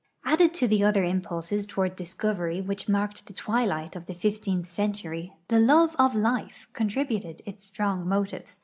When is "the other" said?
0.67-1.03